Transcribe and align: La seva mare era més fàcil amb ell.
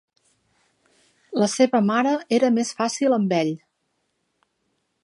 La 1.43 1.49
seva 1.57 1.83
mare 1.91 2.15
era 2.39 2.51
més 2.57 2.73
fàcil 2.81 3.17
amb 3.21 3.39
ell. 3.43 3.57